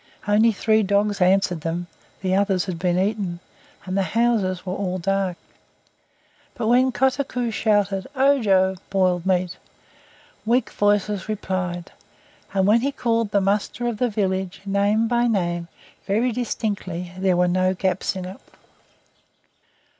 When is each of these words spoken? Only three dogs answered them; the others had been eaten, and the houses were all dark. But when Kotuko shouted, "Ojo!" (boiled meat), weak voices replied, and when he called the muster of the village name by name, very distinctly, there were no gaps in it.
Only 0.27 0.51
three 0.51 0.81
dogs 0.81 1.21
answered 1.21 1.61
them; 1.61 1.85
the 2.23 2.33
others 2.33 2.65
had 2.65 2.79
been 2.79 2.97
eaten, 2.97 3.39
and 3.85 3.95
the 3.95 4.01
houses 4.01 4.65
were 4.65 4.73
all 4.73 4.97
dark. 4.97 5.37
But 6.55 6.65
when 6.65 6.91
Kotuko 6.91 7.51
shouted, 7.51 8.07
"Ojo!" 8.15 8.77
(boiled 8.89 9.27
meat), 9.27 9.57
weak 10.43 10.71
voices 10.71 11.29
replied, 11.29 11.91
and 12.51 12.65
when 12.65 12.81
he 12.81 12.91
called 12.91 13.29
the 13.29 13.41
muster 13.41 13.85
of 13.85 13.99
the 13.99 14.09
village 14.09 14.61
name 14.65 15.07
by 15.07 15.27
name, 15.27 15.67
very 16.07 16.31
distinctly, 16.31 17.11
there 17.15 17.37
were 17.37 17.47
no 17.47 17.75
gaps 17.75 18.15
in 18.15 18.25
it. 18.25 18.37